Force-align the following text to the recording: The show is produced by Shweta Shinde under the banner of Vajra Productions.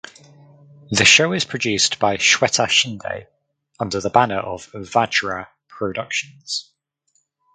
The 0.89 1.05
show 1.05 1.31
is 1.31 1.45
produced 1.45 1.99
by 1.99 2.17
Shweta 2.17 2.67
Shinde 2.67 3.27
under 3.79 4.01
the 4.01 4.09
banner 4.09 4.39
of 4.39 4.65
Vajra 4.71 5.45
Productions. 5.67 6.71